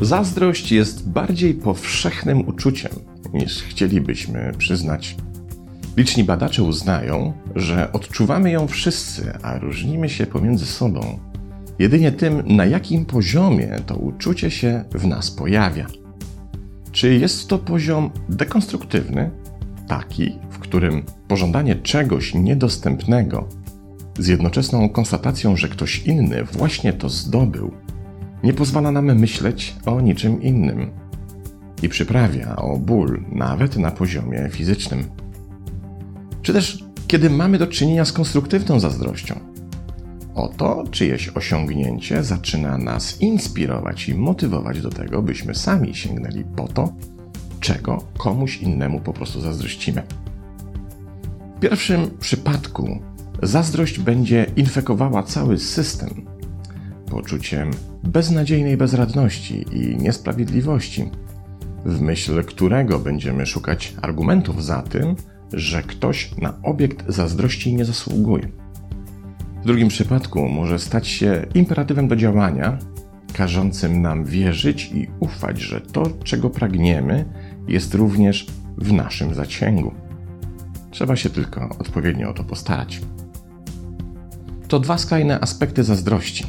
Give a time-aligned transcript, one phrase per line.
[0.00, 2.92] Zazdrość jest bardziej powszechnym uczuciem
[3.34, 5.16] niż chcielibyśmy przyznać.
[5.96, 11.18] Liczni badacze uznają, że odczuwamy ją wszyscy, a różnimy się pomiędzy sobą
[11.78, 15.86] jedynie tym, na jakim poziomie to uczucie się w nas pojawia.
[16.92, 19.30] Czy jest to poziom dekonstruktywny,
[19.88, 20.38] taki,
[20.72, 23.48] którym pożądanie czegoś niedostępnego
[24.18, 27.72] z jednoczesną konstatacją, że ktoś inny właśnie to zdobył,
[28.42, 30.90] nie pozwala nam myśleć o niczym innym
[31.82, 35.04] i przyprawia o ból nawet na poziomie fizycznym.
[36.42, 39.40] Czy też kiedy mamy do czynienia z konstruktywną zazdrością.
[40.34, 46.92] Oto czyjeś osiągnięcie zaczyna nas inspirować i motywować do tego, byśmy sami sięgnęli po to,
[47.60, 50.02] czego komuś innemu po prostu zazdrościmy.
[51.62, 52.98] Pierwszym przypadku
[53.42, 56.08] zazdrość będzie infekowała cały system
[57.10, 57.70] poczuciem
[58.02, 61.10] beznadziejnej bezradności i niesprawiedliwości,
[61.84, 65.16] w myśl którego będziemy szukać argumentów za tym,
[65.52, 68.48] że ktoś na obiekt zazdrości nie zasługuje.
[69.62, 72.78] W drugim przypadku może stać się imperatywem do działania,
[73.32, 77.24] każącym nam wierzyć i ufać, że to, czego pragniemy,
[77.68, 78.46] jest również
[78.78, 79.92] w naszym zasięgu.
[80.92, 83.00] Trzeba się tylko odpowiednio o to postarać.
[84.68, 86.46] To dwa skrajne aspekty zazdrości.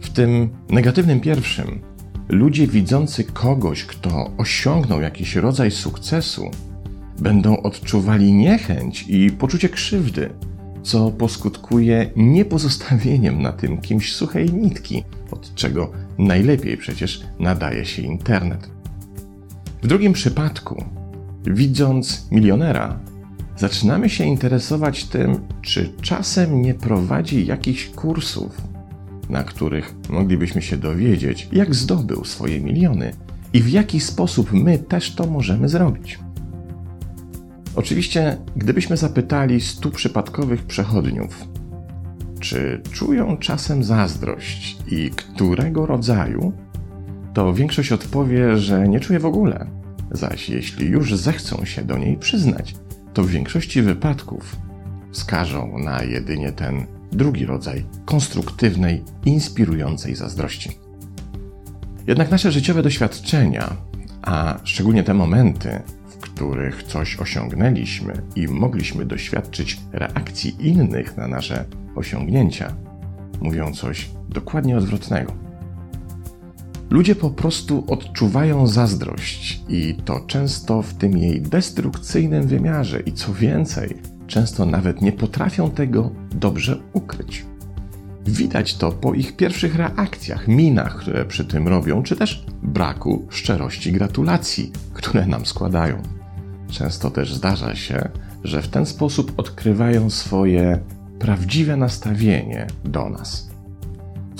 [0.00, 1.80] W tym negatywnym pierwszym,
[2.28, 6.50] ludzie widzący kogoś, kto osiągnął jakiś rodzaj sukcesu,
[7.18, 10.30] będą odczuwali niechęć i poczucie krzywdy,
[10.82, 18.70] co poskutkuje niepozostawieniem na tym kimś suchej nitki, od czego najlepiej przecież nadaje się internet.
[19.82, 20.84] W drugim przypadku,
[21.44, 23.00] widząc milionera,
[23.60, 28.60] zaczynamy się interesować tym, czy czasem nie prowadzi jakichś kursów,
[29.28, 33.12] na których moglibyśmy się dowiedzieć, jak zdobył swoje miliony
[33.52, 36.18] i w jaki sposób my też to możemy zrobić.
[37.76, 41.44] Oczywiście, gdybyśmy zapytali stu przypadkowych przechodniów,
[42.40, 46.52] czy czują czasem zazdrość i którego rodzaju,
[47.34, 49.66] to większość odpowie, że nie czuje w ogóle.
[50.10, 52.74] Zaś jeśli już zechcą się do niej przyznać,
[53.12, 54.56] to w większości wypadków
[55.12, 60.70] wskażą na jedynie ten drugi rodzaj konstruktywnej, inspirującej zazdrości.
[62.06, 63.76] Jednak nasze życiowe doświadczenia,
[64.22, 71.64] a szczególnie te momenty, w których coś osiągnęliśmy i mogliśmy doświadczyć reakcji innych na nasze
[71.94, 72.74] osiągnięcia,
[73.40, 75.49] mówią coś dokładnie odwrotnego.
[76.90, 83.34] Ludzie po prostu odczuwają zazdrość i to często w tym jej destrukcyjnym wymiarze i co
[83.34, 83.96] więcej,
[84.26, 87.44] często nawet nie potrafią tego dobrze ukryć.
[88.26, 93.92] Widać to po ich pierwszych reakcjach, minach, które przy tym robią, czy też braku szczerości
[93.92, 96.02] gratulacji, które nam składają.
[96.70, 98.08] Często też zdarza się,
[98.44, 100.80] że w ten sposób odkrywają swoje
[101.18, 103.49] prawdziwe nastawienie do nas.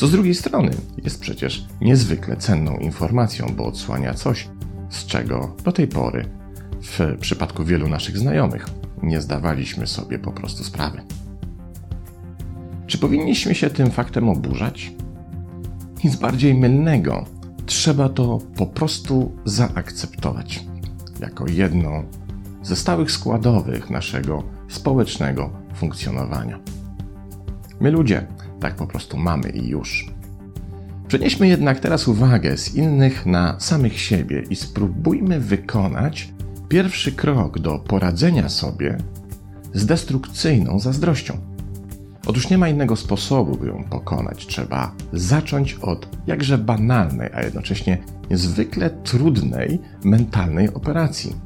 [0.00, 0.70] Co z drugiej strony
[1.04, 4.48] jest przecież niezwykle cenną informacją, bo odsłania coś,
[4.90, 6.28] z czego do tej pory,
[6.82, 8.66] w przypadku wielu naszych znajomych,
[9.02, 11.02] nie zdawaliśmy sobie po prostu sprawy.
[12.86, 14.92] Czy powinniśmy się tym faktem oburzać?
[16.04, 17.24] Nic bardziej mylnego.
[17.66, 20.64] Trzeba to po prostu zaakceptować
[21.20, 22.02] jako jedno
[22.62, 26.58] ze stałych składowych naszego społecznego funkcjonowania.
[27.80, 28.26] My ludzie
[28.60, 30.10] tak po prostu mamy i już.
[31.08, 36.32] Przenieśmy jednak teraz uwagę z innych na samych siebie i spróbujmy wykonać
[36.68, 38.98] pierwszy krok do poradzenia sobie
[39.74, 41.38] z destrukcyjną zazdrością.
[42.26, 44.46] Otóż nie ma innego sposobu, by ją pokonać.
[44.46, 47.98] Trzeba zacząć od jakże banalnej, a jednocześnie
[48.30, 51.36] niezwykle trudnej mentalnej operacji.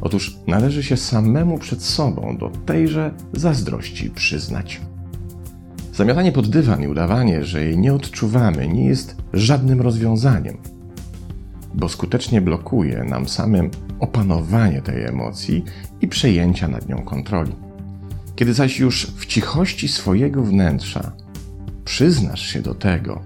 [0.00, 4.80] Otóż należy się samemu przed sobą do tejże zazdrości przyznać.
[5.98, 10.56] Zamiatanie pod dywan i udawanie, że jej nie odczuwamy, nie jest żadnym rozwiązaniem,
[11.74, 15.64] bo skutecznie blokuje nam samym opanowanie tej emocji
[16.00, 17.52] i przejęcia nad nią kontroli.
[18.36, 21.12] Kiedy zaś już w cichości swojego wnętrza
[21.84, 23.22] przyznasz się do tego,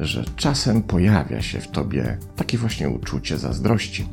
[0.00, 4.06] że czasem pojawia się w tobie takie właśnie uczucie zazdrości,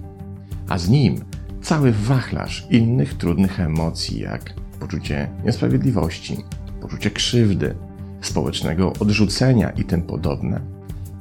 [0.69, 1.15] a z nim
[1.61, 6.37] cały wachlarz innych trudnych emocji, jak poczucie niesprawiedliwości,
[6.81, 7.75] poczucie krzywdy,
[8.21, 10.61] społecznego odrzucenia i tym podobne,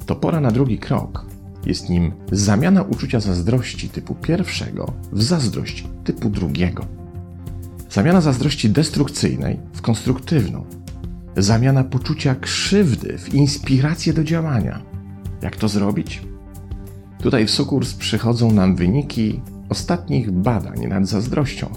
[0.07, 1.27] to pora na drugi krok.
[1.67, 6.85] Jest nim zamiana uczucia zazdrości typu pierwszego w zazdrość typu drugiego.
[7.91, 10.65] Zamiana zazdrości destrukcyjnej w konstruktywną.
[11.37, 14.83] Zamiana poczucia krzywdy w inspirację do działania.
[15.43, 16.23] Jak to zrobić?
[17.23, 21.69] Tutaj w Sukurs przychodzą nam wyniki ostatnich badań nad zazdrością,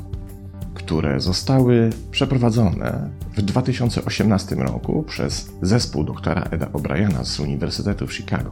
[0.86, 8.52] które zostały przeprowadzone w 2018 roku przez zespół doktora Eda O'Briana z Uniwersytetu w Chicago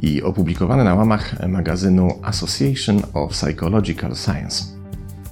[0.00, 4.64] i opublikowane na łamach magazynu Association of Psychological Science.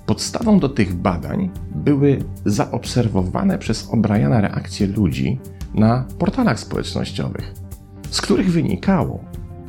[0.07, 5.39] Podstawą do tych badań były zaobserwowane przez O'Briana reakcje ludzi
[5.75, 7.55] na portalach społecznościowych,
[8.11, 9.25] z których wynikało,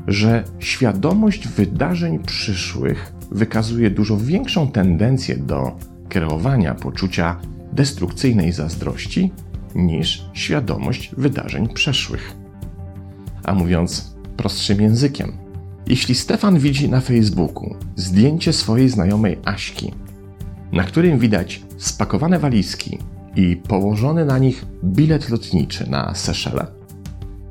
[0.07, 5.71] że świadomość wydarzeń przyszłych wykazuje dużo większą tendencję do
[6.11, 7.39] kreowania poczucia
[7.73, 9.31] destrukcyjnej zazdrości
[9.75, 12.35] niż świadomość wydarzeń przeszłych.
[13.43, 15.31] A mówiąc prostszym językiem,
[15.87, 19.93] jeśli Stefan widzi na Facebooku zdjęcie swojej znajomej Aśki,
[20.71, 22.97] na którym widać spakowane walizki
[23.35, 26.67] i położony na nich bilet lotniczy na Seszele,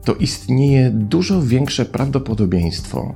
[0.05, 3.15] to istnieje dużo większe prawdopodobieństwo,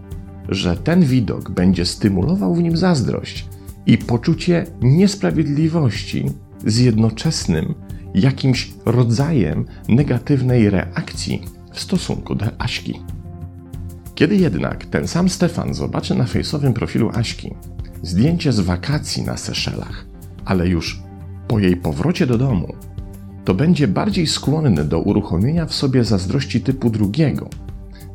[0.49, 3.54] że ten widok będzie stymulował w nim zazdrość
[3.87, 6.25] i poczucie niesprawiedliwości
[6.67, 7.75] z jednoczesnym
[8.15, 11.43] jakimś rodzajem negatywnej reakcji
[11.73, 13.01] w stosunku do Aśki.
[14.15, 17.55] Kiedy jednak ten sam Stefan zobaczy na fejsowym profilu Aśki
[18.03, 20.07] zdjęcie z wakacji na Seszelach,
[20.45, 21.03] ale już
[21.49, 22.75] po jej powrocie do domu,
[23.45, 27.49] to będzie bardziej skłonny do uruchomienia w sobie zazdrości typu drugiego,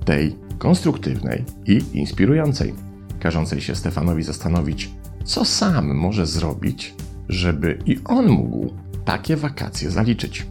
[0.05, 2.73] tej konstruktywnej i inspirującej,
[3.19, 4.91] każącej się Stefanowi zastanowić,
[5.29, 6.95] co sam może zrobić,
[7.29, 8.73] żeby i on mógł
[9.05, 10.45] takie wakacje zaliczyć.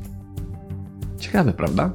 [1.19, 1.93] Ciekawe, prawda?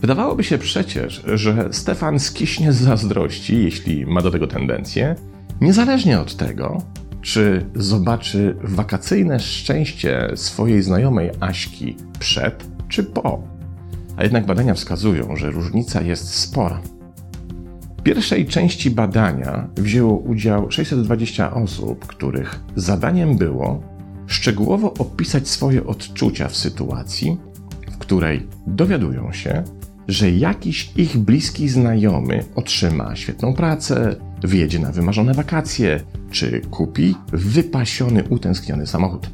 [0.00, 5.16] Wydawałoby się przecież, że Stefan skiśnie z zazdrości, jeśli ma do tego tendencję,
[5.60, 6.82] niezależnie od tego,
[7.20, 13.42] czy zobaczy wakacyjne szczęście swojej znajomej Aśki przed czy po.
[14.16, 16.80] A jednak badania wskazują, że różnica jest spora.
[18.02, 23.82] W pierwszej części badania wzięło udział 620 osób, których zadaniem było
[24.26, 27.36] szczegółowo opisać swoje odczucia w sytuacji,
[27.92, 29.64] w której dowiadują się,
[30.08, 36.00] że jakiś ich bliski znajomy otrzyma świetną pracę, wyjedzie na wymarzone wakacje,
[36.30, 39.30] czy kupi wypasiony, utęskniony samochód.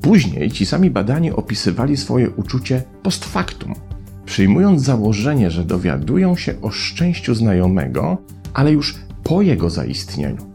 [0.00, 3.74] Później ci sami badani opisywali swoje uczucie post factum,
[4.30, 8.18] przyjmując założenie, że dowiadują się o szczęściu znajomego,
[8.54, 8.94] ale już
[9.24, 10.46] po jego zaistnieniu.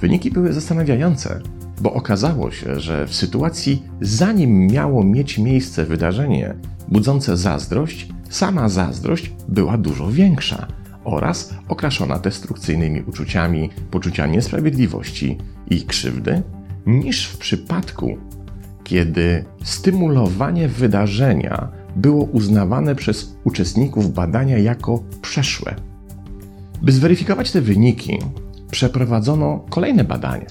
[0.00, 1.40] Wyniki były zastanawiające,
[1.80, 6.54] bo okazało się, że w sytuacji, zanim miało mieć miejsce wydarzenie
[6.88, 10.66] budzące zazdrość, sama zazdrość była dużo większa
[11.04, 15.38] oraz okraszona destrukcyjnymi uczuciami poczucia niesprawiedliwości
[15.70, 16.42] i krzywdy,
[16.86, 18.18] niż w przypadku,
[18.84, 25.74] kiedy stymulowanie wydarzenia było uznawane przez uczestników badania jako przeszłe.
[26.82, 28.18] By zweryfikować te wyniki,
[28.70, 30.46] przeprowadzono kolejne badanie.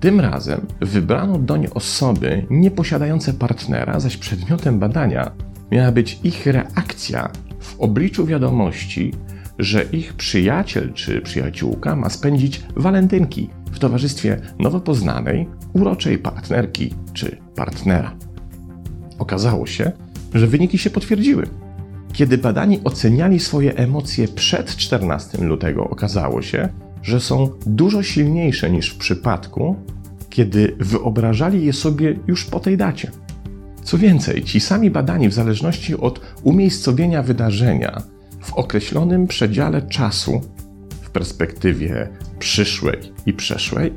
[0.00, 5.30] Tym razem wybrano doń osoby nieposiadające partnera, zaś przedmiotem badania
[5.70, 7.30] miała być ich reakcja
[7.60, 9.12] w obliczu wiadomości,
[9.58, 17.36] że ich przyjaciel czy przyjaciółka ma spędzić walentynki w towarzystwie nowo poznanej, uroczej partnerki czy
[17.56, 18.16] partnera.
[19.18, 19.92] Okazało się,
[20.34, 21.46] że wyniki się potwierdziły.
[22.12, 26.68] Kiedy badani oceniali swoje emocje przed 14 lutego, okazało się,
[27.02, 29.76] że są dużo silniejsze niż w przypadku,
[30.30, 33.10] kiedy wyobrażali je sobie już po tej dacie.
[33.82, 38.02] Co więcej, ci sami badani, w zależności od umiejscowienia wydarzenia
[38.40, 40.40] w określonym przedziale czasu,
[41.00, 42.08] w perspektywie
[42.38, 43.92] przyszłej i przeszłej,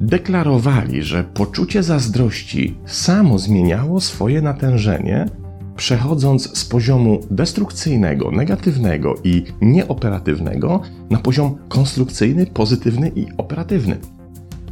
[0.00, 5.26] deklarowali, że poczucie zazdrości samo zmieniało swoje natężenie,
[5.76, 10.80] przechodząc z poziomu destrukcyjnego, negatywnego i nieoperatywnego
[11.10, 13.98] na poziom konstrukcyjny, pozytywny i operatywny.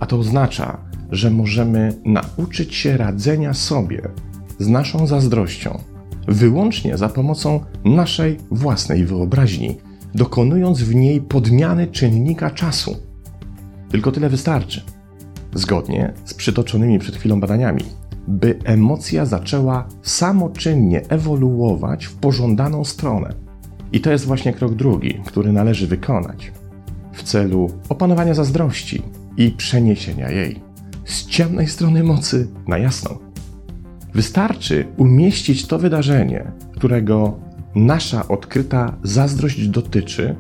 [0.01, 0.79] A to oznacza,
[1.11, 4.03] że możemy nauczyć się radzenia sobie
[4.59, 5.79] z naszą zazdrością
[6.29, 9.77] wyłącznie za pomocą naszej własnej wyobraźni,
[10.15, 12.97] dokonując w niej podmiany czynnika czasu.
[13.91, 14.83] Tylko tyle wystarczy.
[15.55, 17.83] Zgodnie z przytoczonymi przed chwilą badaniami,
[18.29, 23.35] by emocja zaczęła samoczynnie ewoluować w pożądaną stronę.
[23.93, 26.53] I to jest właśnie krok drugi, który należy wykonać
[27.13, 29.03] w celu opanowania zazdrości
[29.37, 30.61] i przeniesienia jej
[31.05, 33.19] z ciemnej strony mocy na jasną.
[34.15, 37.39] Wystarczy umieścić to wydarzenie, którego
[37.75, 40.37] nasza odkryta zazdrość dotyczy,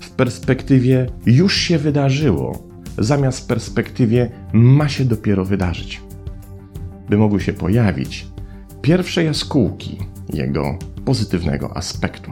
[0.00, 6.05] w perspektywie już się wydarzyło, zamiast w perspektywie ma się dopiero wydarzyć.
[7.08, 8.26] By mogły się pojawić
[8.82, 9.98] pierwsze jaskółki
[10.32, 12.30] jego pozytywnego aspektu.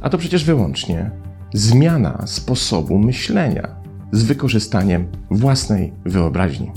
[0.00, 1.10] A to przecież wyłącznie
[1.54, 3.68] zmiana sposobu myślenia
[4.12, 6.70] z wykorzystaniem własnej wyobraźni.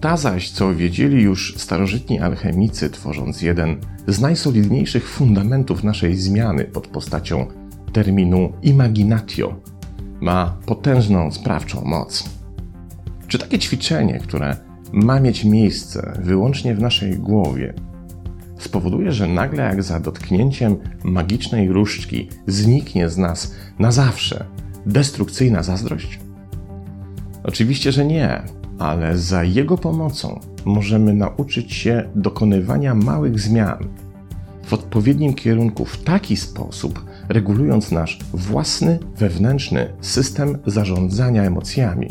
[0.00, 6.86] Ta zaś, co wiedzieli już starożytni alchemicy, tworząc jeden z najsolidniejszych fundamentów naszej zmiany pod
[6.86, 7.46] postacią
[7.92, 9.54] terminu imaginatio,
[10.20, 12.24] ma potężną sprawczą moc.
[13.28, 14.56] Czy takie ćwiczenie, które
[14.92, 17.74] ma mieć miejsce wyłącznie w naszej głowie,
[18.58, 24.44] spowoduje, że nagle jak za dotknięciem magicznej różdżki zniknie z nas na zawsze
[24.86, 26.20] destrukcyjna zazdrość?
[27.44, 28.42] Oczywiście, że nie,
[28.78, 33.88] ale za jego pomocą możemy nauczyć się dokonywania małych zmian
[34.64, 42.08] w odpowiednim kierunku w taki sposób, regulując nasz własny wewnętrzny system zarządzania emocjami,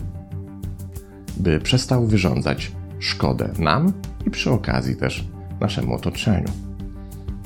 [1.38, 3.94] by przestał wyrządzać szkodę nam
[4.26, 5.24] i przy okazji też
[5.60, 6.52] naszemu otoczeniu.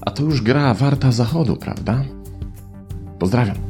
[0.01, 2.03] A to już gra warta zachodu, prawda?
[3.19, 3.64] Pozdrawiam.